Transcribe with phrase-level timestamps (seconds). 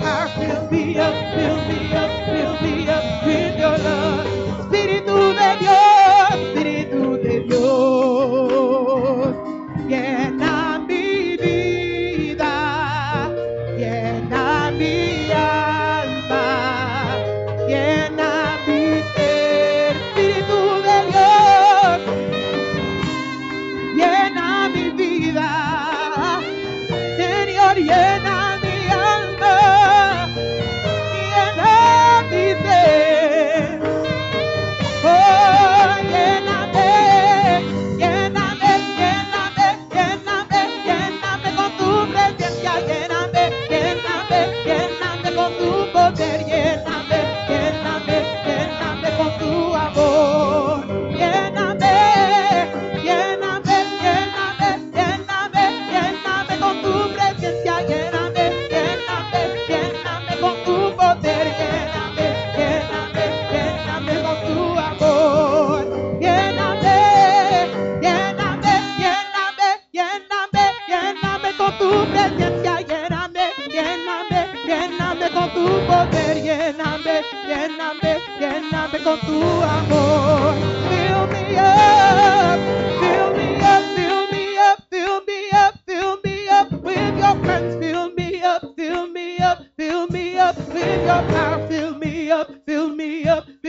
[0.00, 4.39] power, fill me up, fill me up, fill me up with your love.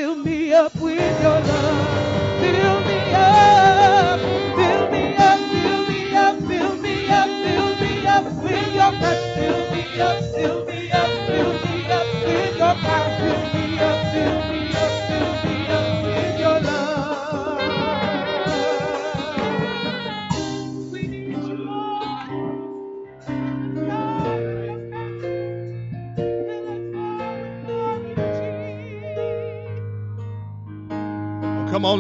[0.02, 1.71] Fill me up with your love.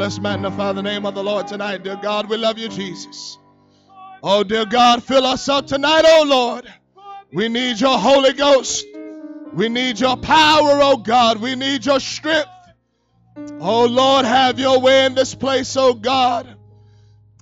[0.02, 1.84] Let's magnify the name of the Lord tonight.
[1.84, 3.38] Dear God, we love you, Jesus.
[4.24, 6.66] Oh, dear God, fill us up tonight, oh Lord.
[7.32, 8.84] We need your Holy Ghost.
[9.54, 11.40] We need your power, oh God.
[11.40, 12.50] We need your strength.
[13.60, 16.48] Oh Lord, have your way in this place, oh God.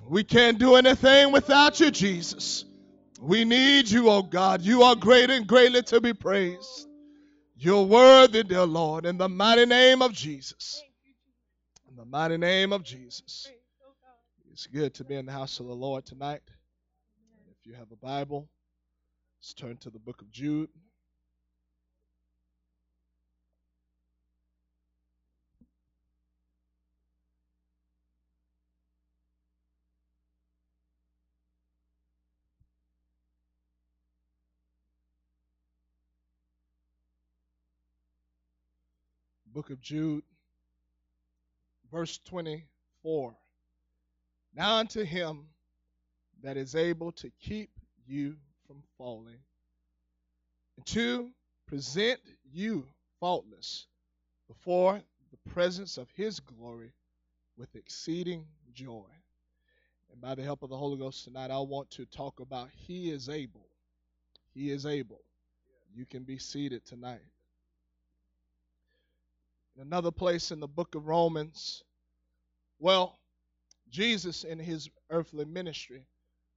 [0.06, 2.66] We can't do anything without you, Jesus.
[3.22, 4.60] We need you, oh God.
[4.60, 6.88] You are great and greatly to be praised.
[7.56, 10.82] You're worthy, dear Lord, in the mighty name of Jesus.
[12.00, 13.46] In the mighty name of Jesus.
[14.50, 16.40] It's good to be in the house of the Lord tonight.
[17.50, 18.48] If you have a Bible,
[19.38, 20.70] let's turn to the book of Jude.
[39.52, 40.22] Book of Jude,
[41.90, 43.34] verse 24.
[44.54, 45.46] Now unto him
[46.42, 47.70] that is able to keep
[48.06, 48.36] you
[48.66, 49.38] from falling,
[50.76, 51.30] and to
[51.66, 52.20] present
[52.52, 52.86] you
[53.20, 53.86] faultless
[54.48, 55.00] before
[55.30, 56.92] the presence of his glory
[57.56, 59.06] with exceeding joy.
[60.10, 63.10] And by the help of the Holy Ghost tonight, I want to talk about He
[63.10, 63.68] is able.
[64.52, 65.20] He is able.
[65.94, 67.20] You can be seated tonight.
[69.76, 71.82] In another place in the book of Romans,
[72.78, 73.18] well,
[73.90, 76.06] Jesus in his earthly ministry,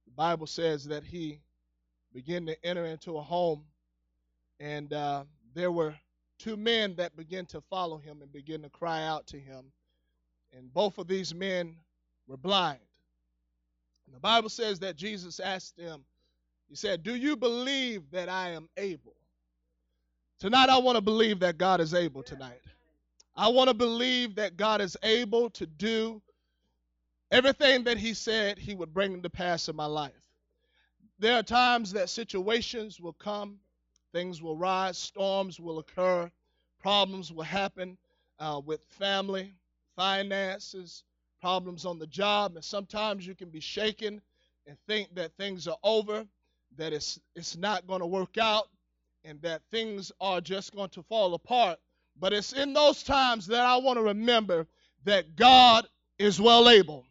[0.06, 1.40] the Bible says that he
[2.12, 3.64] began to enter into a home,
[4.60, 5.24] and uh,
[5.54, 5.94] there were
[6.38, 9.64] two men that began to follow him and begin to cry out to him.
[10.52, 11.76] And both of these men
[12.26, 12.78] were blind.
[14.06, 16.04] And the Bible says that Jesus asked them,
[16.68, 19.14] He said, Do you believe that I am able?
[20.38, 22.60] Tonight, I want to believe that God is able tonight.
[23.36, 26.22] I want to believe that God is able to do
[27.30, 30.12] everything that He said He would bring to pass in my life.
[31.18, 33.58] There are times that situations will come,
[34.12, 36.30] things will rise, storms will occur,
[36.80, 37.96] problems will happen
[38.38, 39.52] uh, with family,
[39.96, 41.04] finances,
[41.40, 44.20] problems on the job, and sometimes you can be shaken
[44.66, 46.24] and think that things are over,
[46.76, 48.68] that it's it's not going to work out,
[49.24, 51.78] and that things are just going to fall apart.
[52.18, 54.66] But it's in those times that I want to remember
[55.04, 55.86] that God
[56.18, 57.04] is well able.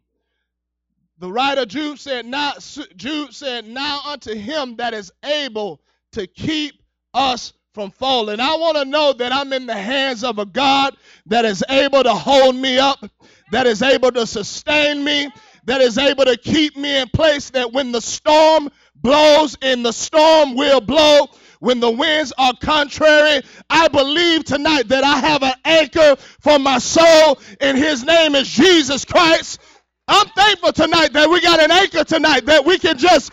[1.19, 2.53] The writer Jude said, "Now
[2.95, 5.81] Jude said, now unto him that is able
[6.13, 6.81] to keep
[7.13, 8.39] us from falling.
[8.39, 10.95] I want to know that I'm in the hands of a God
[11.27, 13.03] that is able to hold me up,
[13.51, 15.29] that is able to sustain me,
[15.65, 19.91] that is able to keep me in place, that when the storm blows and the
[19.91, 21.29] storm will blow,
[21.63, 26.77] when the winds are contrary, I believe tonight that I have an anchor for my
[26.77, 29.62] soul, and his name is Jesus Christ.
[30.06, 33.31] I'm thankful tonight that we got an anchor tonight that we can just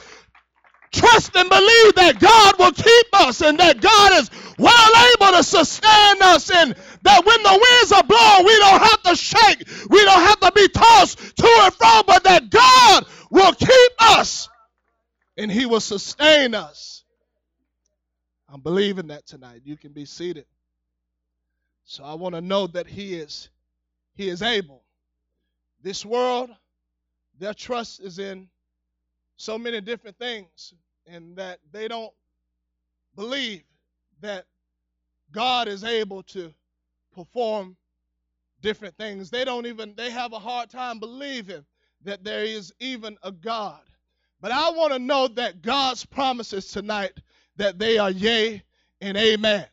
[0.92, 5.42] trust and believe that God will keep us and that God is well able to
[5.42, 9.88] sustain us and that when the winds are blowing, we don't have to shake.
[9.90, 14.48] We don't have to be tossed to and fro, but that God will keep us
[15.36, 17.02] and he will sustain us.
[18.52, 19.62] I'm believing that tonight.
[19.64, 20.46] You can be seated.
[21.84, 23.48] So I want to know that he is
[24.16, 24.82] he is able.
[25.82, 26.50] This world,
[27.38, 28.48] their trust is in
[29.36, 30.74] so many different things
[31.06, 32.12] and that they don't
[33.14, 33.62] believe
[34.20, 34.44] that
[35.32, 36.52] God is able to
[37.14, 37.76] perform
[38.60, 39.30] different things.
[39.30, 41.64] They don't even they have a hard time believing
[42.02, 43.80] that there is even a God.
[44.40, 47.12] But I want to know that God's promises tonight
[47.60, 48.62] that they are yea
[49.02, 49.66] and amen.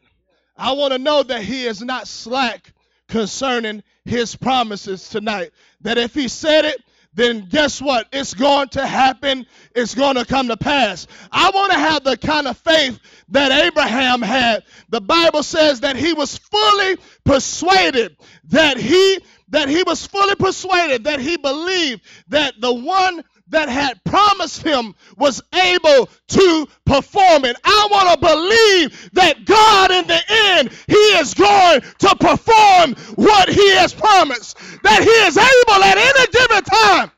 [0.57, 2.73] I want to know that he is not slack
[3.07, 5.51] concerning his promises tonight.
[5.81, 8.07] That if he said it, then guess what?
[8.11, 9.47] It's going to happen.
[9.73, 11.07] It's going to come to pass.
[11.31, 12.99] I want to have the kind of faith
[13.29, 14.63] that Abraham had.
[14.89, 18.17] The Bible says that he was fully persuaded
[18.49, 19.19] that he
[19.49, 24.93] that he was fully persuaded that he believed that the one that had promised him
[25.17, 27.55] was able to perform it.
[27.63, 33.49] I want to believe that God, in the end, He is going to perform what
[33.49, 34.57] He has promised.
[34.83, 37.11] That He is able at any given time.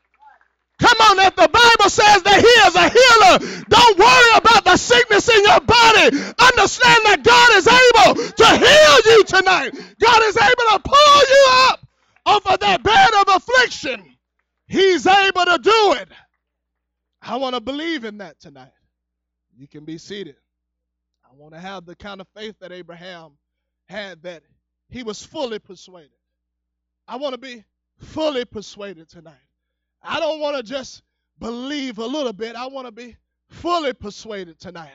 [0.80, 4.76] Come on, if the Bible says that He is a healer, don't worry about the
[4.76, 6.08] sickness in your body.
[6.40, 9.70] Understand that God is able to heal you tonight.
[10.00, 11.86] God is able to pull you up
[12.26, 14.16] off of that bed of affliction.
[14.70, 16.08] He's able to do it.
[17.20, 18.70] I want to believe in that tonight.
[19.58, 20.36] You can be seated.
[21.24, 23.32] I want to have the kind of faith that Abraham
[23.88, 24.44] had that
[24.88, 26.12] he was fully persuaded.
[27.08, 27.64] I want to be
[27.98, 29.34] fully persuaded tonight.
[30.04, 31.02] I don't want to just
[31.40, 32.54] believe a little bit.
[32.54, 33.16] I want to be
[33.48, 34.94] fully persuaded tonight.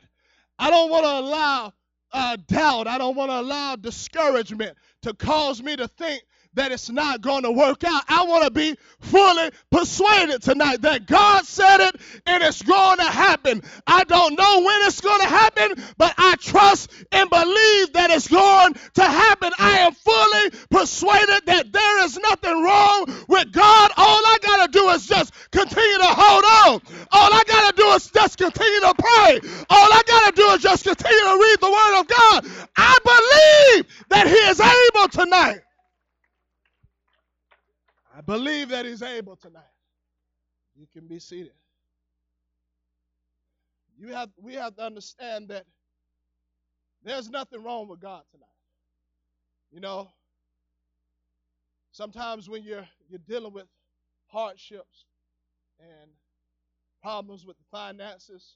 [0.57, 1.73] I don't want to allow
[2.13, 2.87] uh, doubt.
[2.87, 6.23] I don't want to allow discouragement to cause me to think
[6.55, 8.03] that it's not going to work out.
[8.07, 13.03] I want to be fully persuaded tonight that God said it and it's going to
[13.03, 13.61] happen.
[13.85, 18.27] I don't know when it's going to happen, but I trust and believe that it's
[18.27, 19.51] going to happen.
[19.59, 23.91] I am fully persuaded that there is nothing wrong with God.
[23.97, 27.05] All I got to do is just continue to hold on.
[27.11, 29.39] All I got to do is just continue to pray.
[29.69, 32.45] All I got to do is just continue to read the Word of God.
[32.77, 35.61] I believe that He is able tonight
[38.15, 39.63] I believe that He's able tonight.
[40.75, 41.51] You can be seated.
[43.97, 45.65] You have, we have to understand that
[47.03, 48.47] there's nothing wrong with God tonight.
[49.71, 50.11] You know,
[51.91, 53.67] sometimes when you're you're dealing with
[54.27, 55.05] hardships
[55.79, 56.09] and
[57.01, 58.55] problems with the finances,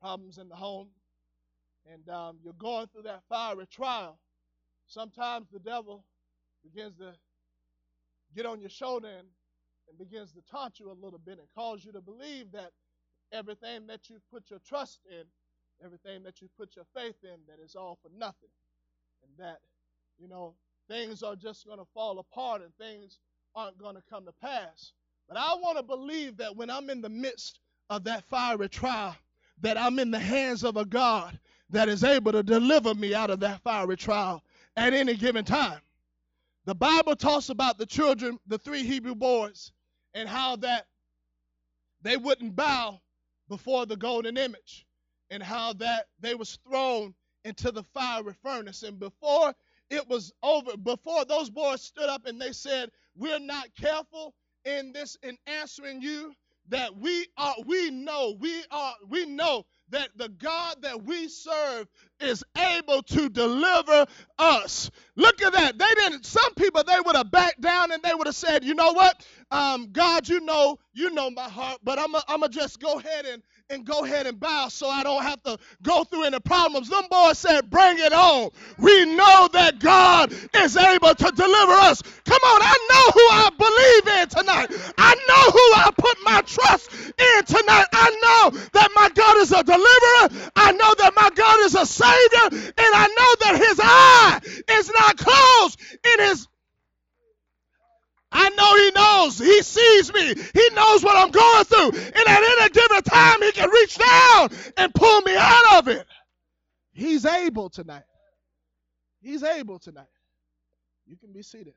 [0.00, 0.88] problems in the home,
[1.92, 4.18] and um, you're going through that fiery trial,
[4.86, 6.04] sometimes the devil
[6.62, 7.14] begins to
[8.34, 9.28] get on your shoulder and,
[9.88, 12.70] and begins to taunt you a little bit and cause you to believe that
[13.32, 15.24] everything that you put your trust in,
[15.84, 18.50] everything that you put your faith in, that is all for nothing.
[19.24, 19.58] And that,
[20.18, 20.54] you know,
[20.88, 23.18] things are just going to fall apart and things
[23.54, 24.92] aren't going to come to pass.
[25.28, 27.60] But I want to believe that when I'm in the midst
[27.90, 29.16] of that fiery trial,
[29.60, 31.38] that I'm in the hands of a God
[31.70, 34.42] that is able to deliver me out of that fiery trial
[34.76, 35.80] at any given time.
[36.64, 39.72] The Bible talks about the children, the three Hebrew boys,
[40.14, 40.86] and how that
[42.02, 43.00] they wouldn't bow
[43.48, 44.86] before the golden image,
[45.30, 47.14] and how that they was thrown
[47.44, 48.84] into the fiery furnace.
[48.84, 49.54] And before
[49.90, 54.92] it was over, before those boys stood up and they said, We're not careful in
[54.92, 56.32] this in answering you,
[56.68, 61.88] that we are we know, we are we know that the God that we serve
[62.24, 64.06] is able to deliver
[64.38, 64.90] us.
[65.16, 65.78] Look at that.
[65.78, 68.74] They didn't, some people, they would have backed down and they would have said, you
[68.74, 69.24] know what?
[69.50, 73.26] Um, God, you know, you know my heart, but I'm going to just go ahead
[73.26, 76.88] and, and go ahead and bow so I don't have to go through any problems.
[76.88, 78.50] Them boys said, Bring it on.
[78.78, 82.02] We know that God is able to deliver us.
[82.24, 84.94] Come on, I know who I believe in tonight.
[84.98, 87.86] I know who I put my trust in tonight.
[87.92, 90.50] I know that my God is a deliverer.
[90.56, 91.41] I know that my God
[91.82, 92.48] a Savior.
[92.50, 94.40] And I know that His eye
[94.78, 96.48] is not closed in His
[98.34, 99.38] I know he knows.
[99.38, 100.34] He sees me.
[100.54, 102.00] He knows what I'm going through.
[102.00, 104.48] And at any given time, he can reach down
[104.78, 106.06] and pull me out of it.
[106.94, 108.04] He's able tonight.
[109.20, 110.06] He's able tonight.
[111.06, 111.74] You can be seated.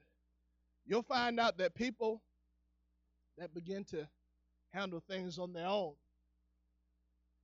[0.88, 2.22] You'll find out that people
[3.38, 4.08] that begin to
[4.72, 5.94] handle things on their own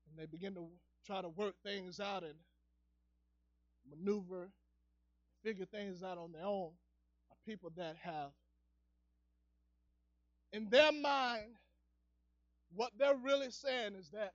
[0.09, 0.67] and they begin to
[1.05, 2.35] try to work things out and
[3.89, 4.49] maneuver,
[5.43, 6.71] figure things out on their own
[7.29, 8.31] are people that have
[10.53, 11.55] in their mind
[12.75, 14.33] what they're really saying is that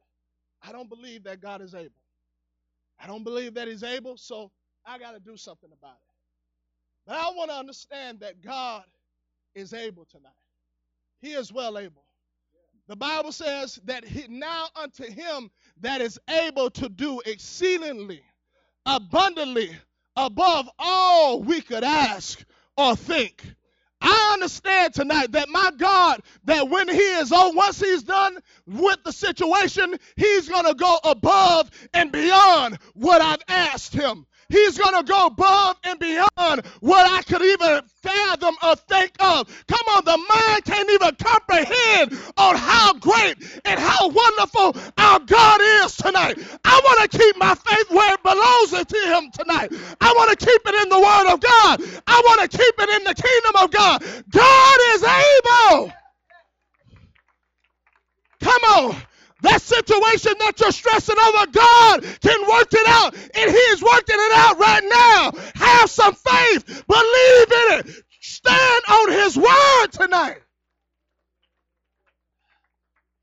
[0.62, 1.91] I don't believe that God is able.
[2.99, 4.50] I don't believe that He's able, so
[4.85, 6.15] I got to do something about it.
[7.07, 8.85] But I want to understand that God
[9.55, 10.33] is able tonight.
[11.21, 12.05] He is well able.
[12.88, 15.50] The Bible says that he, now unto him
[15.81, 18.23] that is able to do exceedingly,
[18.87, 19.71] abundantly,
[20.16, 22.43] above all we could ask
[22.76, 23.43] or think.
[24.00, 28.99] I understand tonight that my God, that when He is on, once He's done with
[29.05, 34.26] the situation, He's going to go above and beyond what I've asked Him.
[34.49, 39.49] He's going to go above and beyond what I could even fathom or think of.
[39.67, 45.61] Come on, the mind can't even comprehend on how great and how wonderful our God
[45.85, 46.38] is tonight.
[46.65, 49.73] I want to keep my faith where it belongs to Him tonight.
[50.00, 51.81] I want to keep it in the Word of God.
[52.07, 54.03] I want to keep it in the kingdom of God.
[54.31, 55.93] God is able.
[58.41, 58.97] Come on.
[59.43, 64.16] That situation that you're stressing over, God can work it out, and He is working
[64.19, 65.33] it out right now.
[65.55, 70.38] Have some faith, believe in it, stand on His word tonight.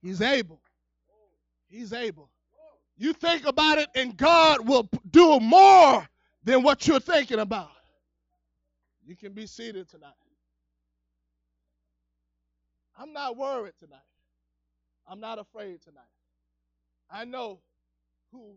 [0.03, 0.61] He's able.
[1.69, 2.29] He's able.
[2.97, 6.07] You think about it, and God will do more
[6.43, 7.71] than what you're thinking about.
[9.05, 10.11] You can be seated tonight.
[12.97, 13.99] I'm not worried tonight.
[15.07, 16.03] I'm not afraid tonight.
[17.09, 17.59] I know
[18.31, 18.55] who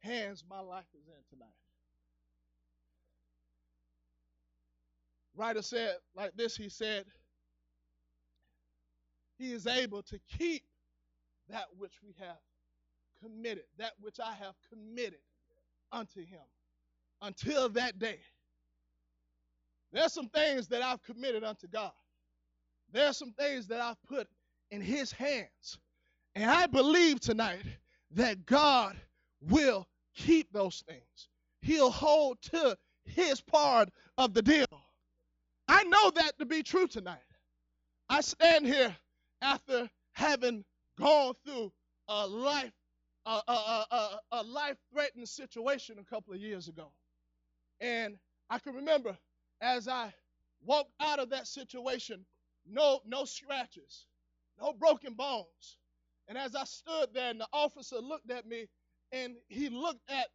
[0.00, 1.48] hands my life is in tonight.
[5.36, 7.04] Writer said like this, he said,
[9.36, 10.62] He is able to keep
[11.48, 12.38] that which we have
[13.22, 15.18] committed, that which I have committed
[15.90, 16.40] unto him
[17.20, 18.18] until that day.
[19.92, 21.92] There's some things that I've committed unto God.
[22.92, 24.28] There's some things that I've put
[24.74, 25.78] in his hands.
[26.34, 27.64] And I believe tonight
[28.10, 28.96] that God
[29.40, 31.28] will keep those things.
[31.62, 33.88] He'll hold to his part
[34.18, 34.66] of the deal.
[35.68, 37.18] I know that to be true tonight.
[38.08, 38.94] I stand here
[39.40, 40.64] after having
[40.98, 41.72] gone through
[42.08, 42.72] a life
[43.26, 46.92] a, a, a, a life-threatening situation a couple of years ago.
[47.80, 48.18] And
[48.50, 49.16] I can remember
[49.62, 50.12] as I
[50.62, 52.26] walked out of that situation,
[52.66, 54.06] no no scratches,
[54.60, 55.78] no broken bones.
[56.28, 58.66] And as I stood there, and the officer looked at me,
[59.12, 60.28] and he looked at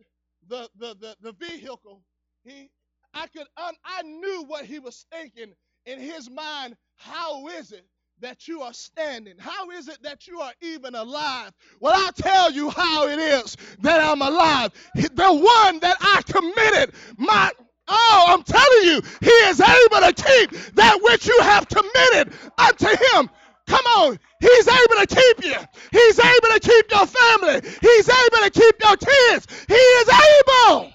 [0.48, 2.04] the the the, the vehicle,
[2.44, 2.70] he
[3.14, 5.54] I could un, I knew what he was thinking
[5.86, 6.76] in his mind.
[6.98, 7.86] How is it
[8.22, 9.36] that you are standing?
[9.40, 11.52] How is it that you are even alive?
[11.80, 14.72] Well, I'll tell you how it is that I'm alive.
[14.96, 17.52] The one that I committed my
[17.90, 22.88] Oh, I'm telling you, he is able to keep that which you have committed unto
[22.88, 23.30] him.
[23.70, 24.20] Come on.
[24.42, 25.60] He's able to keep you.
[25.92, 27.62] He's able to keep your family.
[27.82, 29.48] He's able to keep your kids.
[29.68, 30.92] He is able.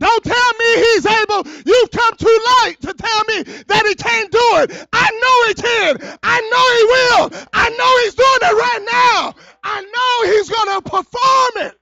[0.00, 1.42] Don't tell me he's able.
[1.66, 4.88] You've come too late to tell me that he can't do it.
[4.92, 6.18] I know he can.
[6.22, 7.48] I know he will.
[7.52, 9.34] I know he's doing it right now.
[9.62, 11.78] I know he's going to perform it.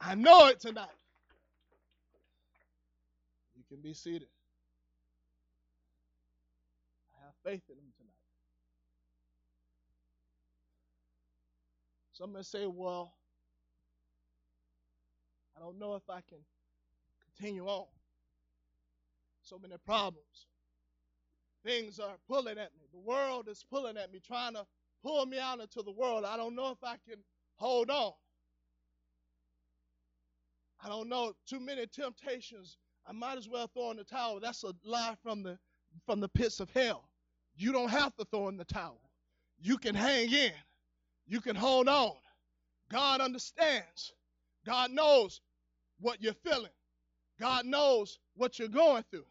[0.00, 0.88] I know it tonight.
[3.56, 4.28] You can be seated.
[7.44, 8.10] faith in him tonight.
[12.24, 13.12] Some may say, well,
[15.54, 16.38] I don't know if I can
[17.22, 17.84] continue on.
[19.42, 20.46] So many problems.
[21.66, 22.86] Things are pulling at me.
[22.94, 24.64] The world is pulling at me, trying to
[25.02, 26.24] pull me out into the world.
[26.24, 27.18] I don't know if I can
[27.56, 28.12] hold on.
[30.82, 31.34] I don't know.
[31.46, 32.78] Too many temptations.
[33.06, 34.40] I might as well throw in the towel.
[34.40, 35.58] That's a lie from the
[36.06, 37.06] from the pits of hell.
[37.54, 39.10] You don't have to throw in the towel.
[39.60, 40.52] You can hang in.
[41.26, 42.12] You can hold on.
[42.90, 44.12] God understands.
[44.66, 45.40] God knows
[46.00, 46.70] what you're feeling.
[47.40, 49.26] God knows what you're going through.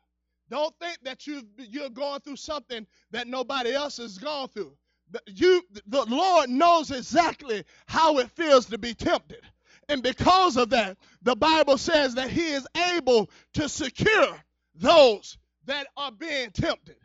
[0.49, 4.75] Don't think that you you're going through something that nobody else has gone through.
[5.27, 9.41] You, the Lord knows exactly how it feels to be tempted.
[9.89, 14.43] And because of that, the Bible says that He is able to secure
[14.75, 16.95] those that are being tempted.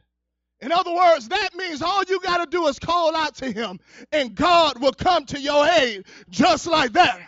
[0.60, 3.78] In other words, that means all you got to do is call out to him,
[4.10, 7.20] and God will come to your aid just like that.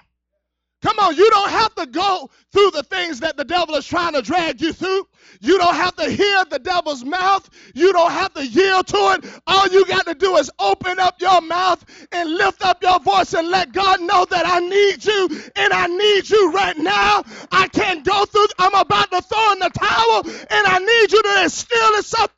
[0.83, 4.15] Come on, you don't have to go through the things that the devil is trying
[4.15, 5.07] to drag you through.
[5.41, 7.49] You don't have to hear the devil's mouth.
[7.75, 9.43] You don't have to yield to it.
[9.47, 13.35] All you got to do is open up your mouth and lift up your voice
[13.35, 17.25] and let God know that I need you and I need you right now.
[17.53, 21.23] I can't go through, I'm about to throw in the towel and I need you
[21.23, 22.33] to instill up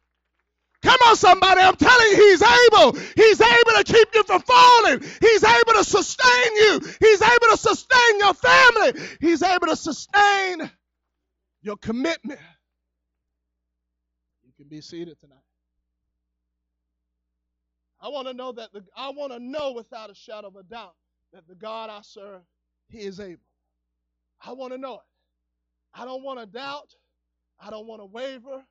[0.83, 1.61] Come on, somebody.
[1.61, 2.93] I'm telling you, He's able.
[3.17, 5.01] He's able to keep you from falling.
[5.21, 6.81] He's able to sustain you.
[7.01, 9.03] He's able to sustain your family.
[9.21, 10.71] He's able to sustain
[11.63, 12.41] your commitment.
[14.45, 15.39] You can be seated tonight.
[18.01, 20.65] I want to know that the, I want to know without a shadow of a
[20.65, 20.95] doubt
[21.33, 22.43] that the God I serve,
[22.89, 23.43] He is able.
[24.45, 25.01] I want to know it.
[25.95, 26.95] I don't want to doubt.
[27.61, 28.65] I don't want to waver.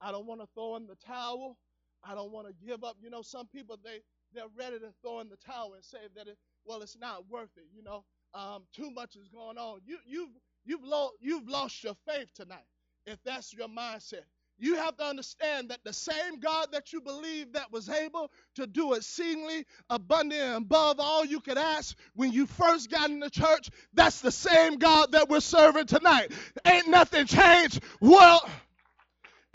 [0.00, 1.58] I don't want to throw in the towel.
[2.04, 2.96] I don't want to give up.
[3.02, 4.00] You know, some people they
[4.34, 7.50] they're ready to throw in the towel and say that it well it's not worth
[7.56, 7.66] it.
[7.74, 9.80] You know, um, too much is going on.
[9.86, 10.30] You you've
[10.64, 12.66] you've lost you've lost your faith tonight
[13.06, 14.24] if that's your mindset.
[14.58, 18.66] You have to understand that the same God that you believe that was able to
[18.66, 23.28] do exceedingly abundant and above all you could ask when you first got in the
[23.28, 26.32] church, that's the same God that we're serving tonight.
[26.66, 27.82] Ain't nothing changed.
[28.00, 28.48] Well,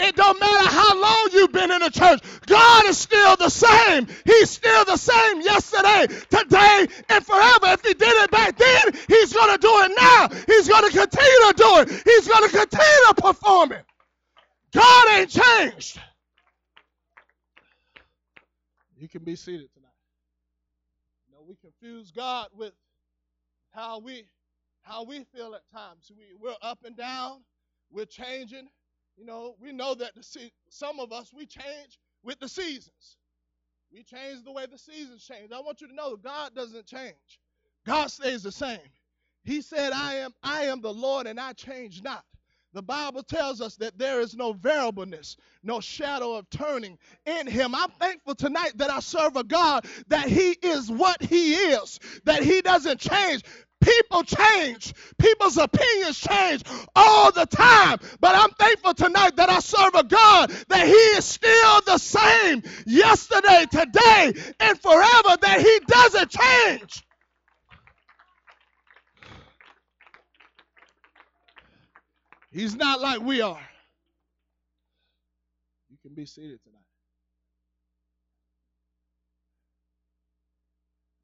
[0.03, 2.21] it don't matter how long you've been in the church.
[2.45, 4.07] God is still the same.
[4.25, 7.67] He's still the same yesterday, today, and forever.
[7.73, 10.27] If he did it back then, he's going to do it now.
[10.47, 12.03] He's going to continue to do it.
[12.05, 13.85] He's going to continue to perform it.
[14.73, 15.99] God ain't changed.
[18.97, 19.89] You can be seated tonight.
[21.27, 22.73] You know, we confuse God with
[23.71, 24.25] how we
[24.83, 26.11] how we feel at times.
[26.15, 27.41] We, we're up and down.
[27.91, 28.67] We're changing.
[29.21, 33.17] You know, we know that se- some of us we change with the seasons.
[33.93, 35.51] We change the way the seasons change.
[35.51, 37.39] I want you to know God doesn't change.
[37.85, 38.79] God stays the same.
[39.43, 42.25] He said, "I am I am the Lord and I change not."
[42.73, 47.75] The Bible tells us that there is no variableness, no shadow of turning in him.
[47.75, 52.43] I'm thankful tonight that I serve a God that he is what he is, that
[52.43, 53.43] he doesn't change.
[53.81, 54.93] People change.
[55.17, 56.61] People's opinions change
[56.95, 57.97] all the time.
[58.19, 62.61] But I'm thankful tonight that I serve a God that He is still the same
[62.85, 67.03] yesterday, today, and forever, that He doesn't change.
[72.51, 73.61] He's not like we are.
[75.89, 76.79] You can be seated tonight.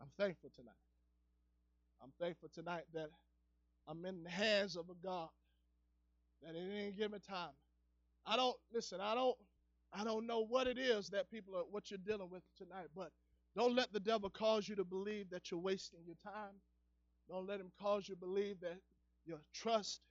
[0.02, 0.72] I'm thankful tonight.
[2.02, 3.10] I'm thankful tonight that
[3.88, 5.30] I'm in the hands of a God
[6.42, 7.54] that at any given time,
[8.26, 9.00] I don't listen.
[9.02, 9.36] I don't.
[9.94, 13.12] I don't know what it is that people are what you're dealing with tonight, but
[13.56, 16.56] don't let the devil cause you to believe that you're wasting your time.
[17.30, 18.78] Don't let him cause you to believe that
[19.26, 20.02] your trust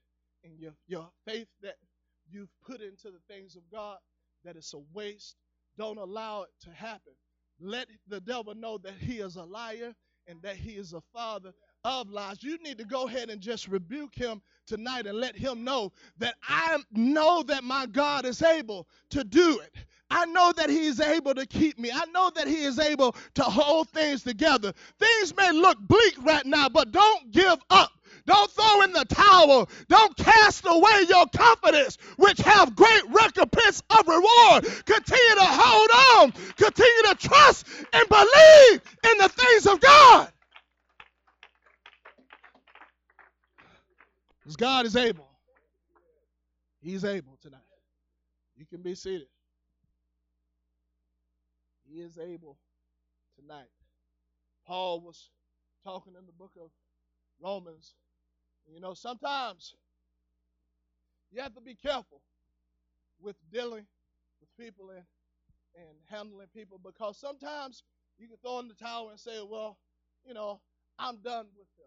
[0.44, 1.76] and your, your faith that
[2.30, 3.98] you've put into the things of God
[4.44, 5.36] that it's a waste.
[5.78, 7.12] Don't allow it to happen.
[7.60, 9.94] Let the devil know that he is a liar
[10.26, 11.52] and that he is a father
[11.84, 12.42] of lies.
[12.42, 16.34] You need to go ahead and just rebuke him tonight and let him know that
[16.48, 19.74] I know that my God is able to do it.
[20.10, 21.90] I know that he is able to keep me.
[21.92, 24.72] I know that he is able to hold things together.
[24.98, 27.90] Things may look bleak right now, but don't give up.
[28.26, 29.68] Don't throw in the towel.
[29.88, 34.64] Don't cast away your confidence, which have great recompense of reward.
[34.84, 36.32] Continue to hold on.
[36.56, 40.32] Continue to trust and believe in the things of God.
[44.42, 45.28] Because God is able.
[46.80, 47.60] He's able tonight.
[48.56, 49.26] You can be seated.
[51.88, 52.56] He is able
[53.38, 53.66] tonight.
[54.66, 55.30] Paul was
[55.84, 56.70] talking in the book of
[57.40, 57.94] Romans.
[58.72, 59.74] You know, sometimes
[61.30, 62.20] you have to be careful
[63.20, 63.86] with dealing
[64.40, 65.04] with people and,
[65.76, 67.84] and handling people because sometimes
[68.18, 69.78] you can throw in the towel and say, well,
[70.26, 70.60] you know,
[70.98, 71.86] I'm done with them.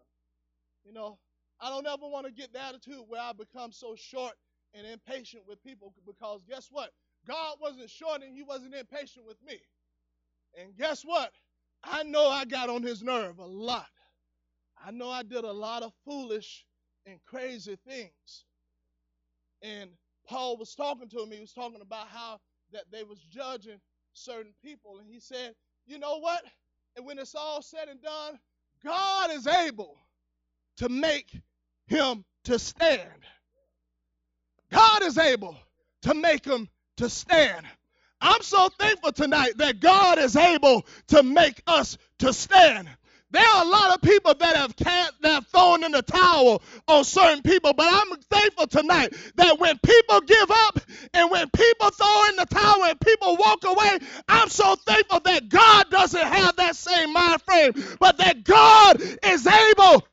[0.84, 1.18] You know,
[1.60, 4.34] I don't ever want to get the attitude where I become so short
[4.74, 6.90] and impatient with people because guess what?
[7.26, 9.60] God wasn't short and he wasn't impatient with me.
[10.60, 11.32] And guess what?
[11.84, 13.86] I know I got on his nerve a lot.
[14.82, 16.64] I know I did a lot of foolish
[17.10, 18.44] and crazy things.
[19.62, 19.90] And
[20.26, 21.30] Paul was talking to him.
[21.30, 22.38] He was talking about how
[22.72, 23.80] that they was judging
[24.12, 24.98] certain people.
[24.98, 25.54] And he said,
[25.86, 26.42] you know what?
[26.96, 28.38] And when it's all said and done,
[28.84, 29.96] God is able
[30.78, 31.30] to make
[31.86, 33.24] him to stand.
[34.70, 35.56] God is able
[36.02, 36.68] to make him
[36.98, 37.66] to stand.
[38.20, 42.88] I'm so thankful tonight that God is able to make us to stand.
[43.30, 46.62] There are a lot of people that have cast, that have thrown in the towel
[46.88, 50.80] on certain people, but I'm thankful tonight that when people give up
[51.14, 55.48] and when people throw in the towel and people walk away, I'm so thankful that
[55.48, 60.04] God doesn't have that same mind frame, but that God is able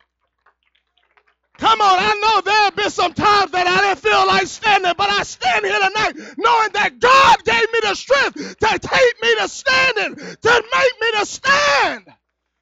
[1.58, 4.94] Come on, I know there have been some times that I didn't feel like standing,
[4.98, 9.36] but I stand here tonight knowing that God gave me the strength to take me
[9.38, 12.06] to standing, to make me to stand.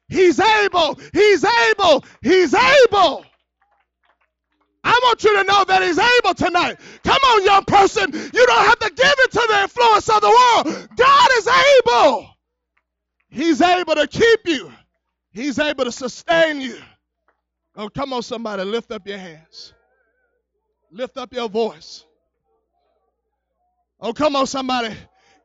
[0.08, 3.24] He's able, He's able, He's able.
[4.84, 6.78] I want you to know that He's able tonight.
[7.02, 8.12] Come on, young person.
[8.12, 10.88] You don't have to give it to the influence of the world.
[10.96, 12.28] God is able.
[13.28, 14.72] He's able to keep you,
[15.32, 16.78] He's able to sustain you.
[17.74, 19.74] Oh, come on, somebody, lift up your hands.
[20.90, 22.04] Lift up your voice.
[24.00, 24.94] Oh, come on, somebody.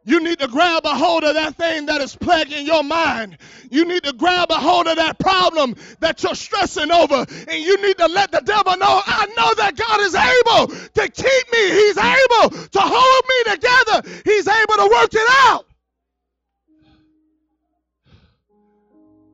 [0.04, 3.38] You need to grab a hold of that thing that is plaguing your mind.
[3.70, 7.26] You need to grab a hold of that problem that you're stressing over.
[7.48, 11.10] And you need to let the devil know I know that God is able to
[11.10, 11.70] keep me.
[11.70, 14.22] He's able to hold me together.
[14.26, 15.66] He's able to work it out.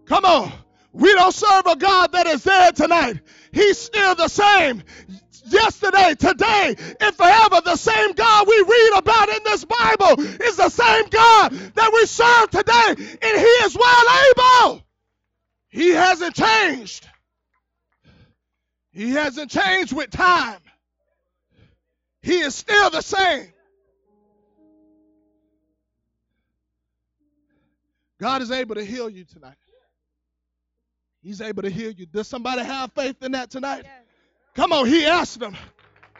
[0.06, 0.52] Come on.
[0.92, 3.20] We don't serve a God that is dead tonight.
[3.52, 4.84] He's still the same.
[5.50, 10.70] Yesterday, today, and forever, the same God we read about in this Bible is the
[10.70, 14.06] same God that we serve today, and He is well
[14.66, 14.84] able.
[15.70, 17.08] He hasn't changed.
[18.92, 20.60] He hasn't changed with time.
[22.22, 23.48] He is still the same.
[28.20, 29.56] God is able to heal you tonight.
[31.22, 32.06] He's able to heal you.
[32.06, 33.84] Does somebody have faith in that tonight?
[33.84, 34.07] Yes.
[34.58, 35.56] Come on, he asked them,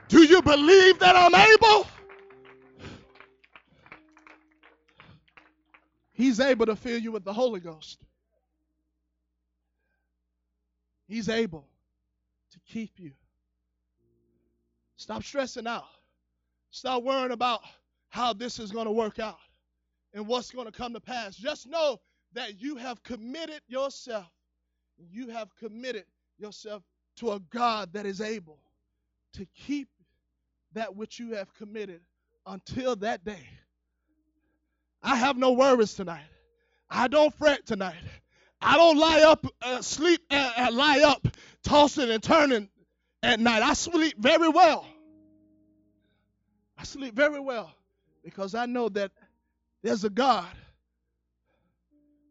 [0.10, 1.88] Do you believe that I'm able?
[6.14, 8.00] He's able to fill you with the Holy Ghost.
[11.08, 11.68] He's able
[12.52, 13.12] to keep you.
[14.98, 15.86] Stop stressing out.
[16.70, 17.62] Stop worrying about
[18.10, 19.40] how this is going to work out
[20.14, 21.36] and what's going to come to pass.
[21.36, 22.00] Just know
[22.34, 24.32] that you have committed yourself
[25.12, 26.06] you have committed
[26.38, 26.84] yourself
[27.18, 28.60] to a God that is able
[29.34, 29.90] to keep
[30.74, 32.02] that which you have committed
[32.46, 33.48] until that day.
[35.02, 36.26] I have no worries tonight.
[36.90, 37.96] I don't fret tonight.
[38.62, 41.28] I don't lie up, uh, sleep, uh, uh, lie up,
[41.64, 42.70] tossing and turning
[43.22, 43.62] at night.
[43.62, 44.86] I sleep very well.
[46.78, 47.74] I sleep very well
[48.24, 49.12] because I know that
[49.84, 50.48] there's a God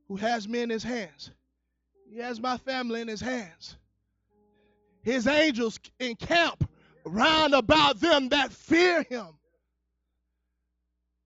[0.09, 1.31] who has me in his hands.
[2.11, 3.77] He has my family in his hands.
[5.07, 6.69] His angels encamp
[7.05, 9.29] round about them that fear him,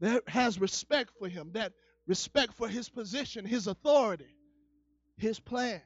[0.01, 1.73] that has respect for him, that
[2.07, 4.37] respect for his position, his authority,
[5.17, 5.81] his plan.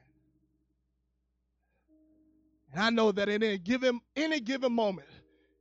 [2.73, 5.07] And I know that in any given, any given moment,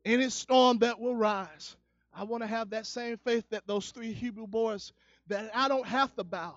[0.05, 1.77] any storm that will rise,
[2.13, 4.93] I want to have that same faith that those three Hebrew boys,
[5.29, 6.57] that I don't have to bow.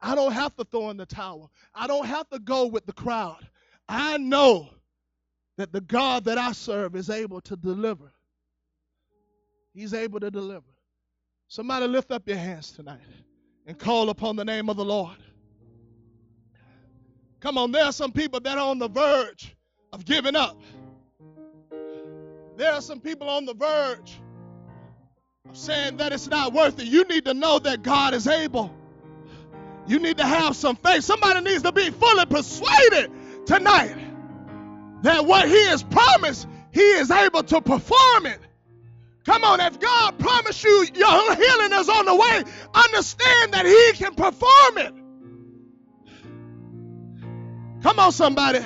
[0.00, 1.50] I don't have to throw in the towel.
[1.74, 3.44] I don't have to go with the crowd.
[3.88, 4.70] I know
[5.56, 8.12] that the God that I serve is able to deliver.
[9.74, 10.64] He's able to deliver.
[11.48, 13.00] Somebody lift up your hands tonight
[13.66, 15.16] and call upon the name of the Lord.
[17.40, 19.54] Come on, there are some people that are on the verge
[19.92, 20.60] of giving up.
[22.56, 24.18] There are some people on the verge
[25.48, 26.86] of saying that it's not worth it.
[26.86, 28.74] You need to know that God is able.
[29.86, 31.04] You need to have some faith.
[31.04, 33.12] Somebody needs to be fully persuaded
[33.46, 34.05] tonight
[35.02, 38.40] that what He has promised, He is able to perform it.
[39.24, 43.92] Come on, if God promised you your healing is on the way, understand that He
[44.02, 44.94] can perform it.
[47.82, 48.60] Come on, somebody.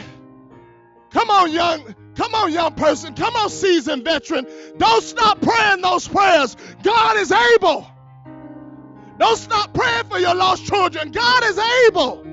[1.11, 1.95] Come on, young.
[2.15, 3.15] Come on, young person.
[3.15, 4.47] Come on, seasoned veteran.
[4.77, 6.57] Don't stop praying those prayers.
[6.83, 7.87] God is able.
[9.19, 11.11] Don't stop praying for your lost children.
[11.11, 12.27] God is able.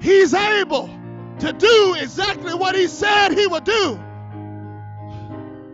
[0.00, 0.90] He's able
[1.40, 4.00] to do exactly what He said He would do.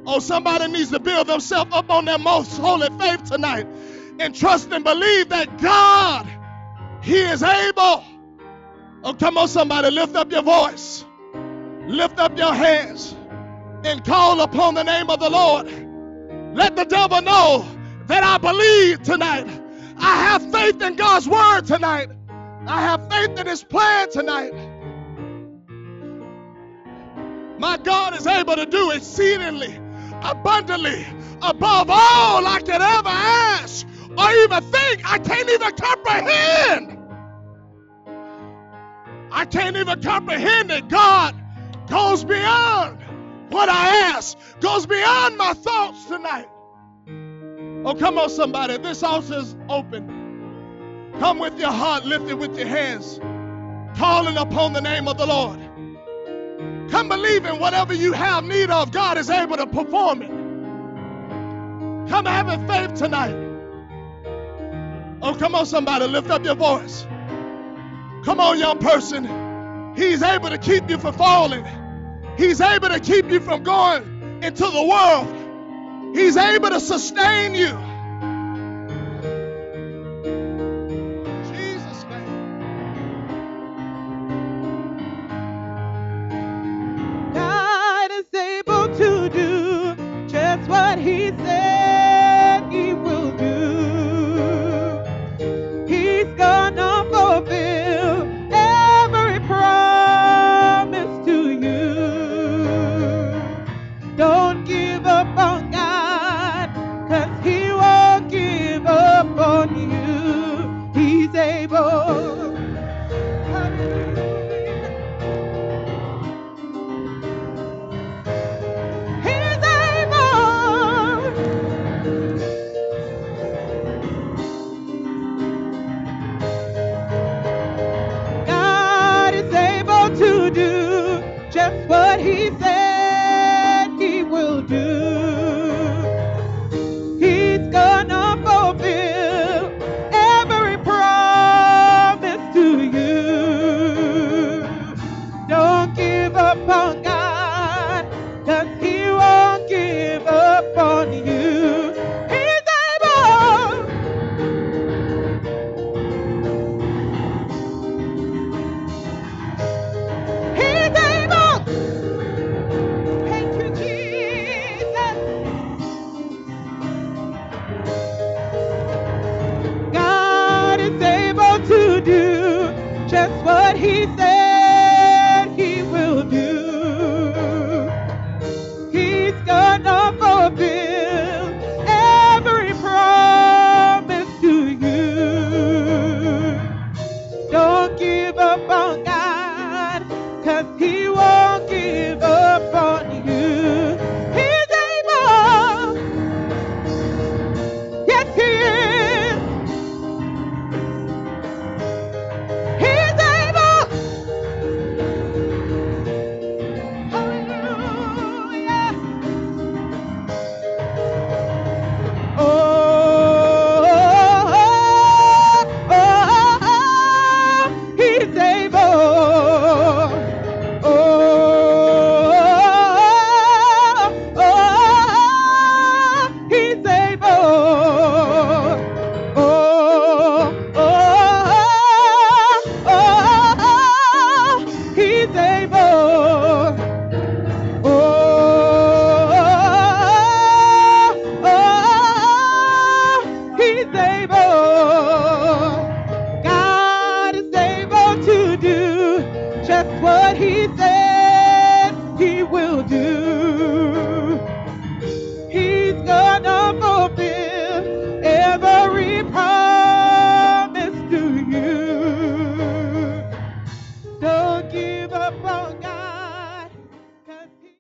[0.07, 3.67] Oh, somebody needs to build themselves up on their most holy faith tonight
[4.19, 6.27] and trust and believe that God,
[7.03, 8.05] He is able.
[9.05, 11.05] Oh, come on, somebody, lift up your voice,
[11.87, 13.15] lift up your hands,
[13.85, 15.67] and call upon the name of the Lord.
[16.57, 17.67] Let the devil know
[18.07, 19.47] that I believe tonight.
[19.99, 22.09] I have faith in God's word tonight.
[22.67, 24.53] I have faith in his plan tonight.
[27.59, 29.75] My God is able to do exceedingly,
[30.23, 31.07] abundantly,
[31.43, 35.11] above all I could ever ask or even think.
[35.11, 36.99] I can't even comprehend.
[39.31, 41.35] I can't even comprehend that God
[41.89, 42.99] goes beyond
[43.51, 46.49] what I ask, goes beyond my thoughts tonight.
[47.85, 48.77] Oh, come on, somebody.
[48.79, 51.13] This altar is open.
[51.19, 53.19] Come with your heart lifted with your hands,
[53.99, 55.68] calling upon the name of the Lord.
[56.91, 60.31] Come believing whatever you have need of, God is able to perform it.
[62.09, 63.35] Come having faith tonight.
[65.21, 67.07] Oh, come on, somebody, lift up your voice.
[68.25, 69.95] Come on, young person.
[69.97, 71.67] He's able to keep you from falling.
[72.37, 76.17] He's able to keep you from going into the world.
[76.17, 77.88] He's able to sustain you.